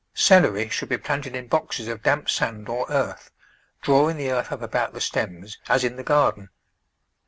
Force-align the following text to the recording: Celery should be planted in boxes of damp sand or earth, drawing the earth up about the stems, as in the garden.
Celery 0.15 0.67
should 0.69 0.89
be 0.89 0.97
planted 0.97 1.35
in 1.35 1.45
boxes 1.45 1.87
of 1.87 2.01
damp 2.01 2.27
sand 2.27 2.67
or 2.67 2.89
earth, 2.91 3.29
drawing 3.83 4.17
the 4.17 4.31
earth 4.31 4.51
up 4.51 4.63
about 4.63 4.93
the 4.93 4.99
stems, 4.99 5.59
as 5.69 5.83
in 5.83 5.95
the 5.95 6.01
garden. 6.01 6.49